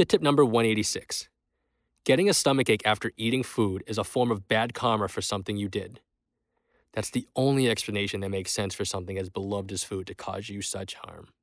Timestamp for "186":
0.46-1.28